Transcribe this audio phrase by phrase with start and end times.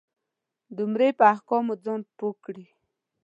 [0.75, 2.65] د عمرې په احکامو ځان پوی کړې.